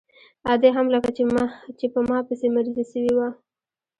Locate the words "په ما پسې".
1.93-2.47